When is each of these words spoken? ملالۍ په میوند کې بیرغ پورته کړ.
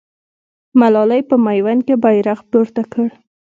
ملالۍ 0.79 1.21
په 1.29 1.35
میوند 1.45 1.81
کې 1.87 1.95
بیرغ 2.03 2.39
پورته 2.49 2.83
کړ. 2.91 3.07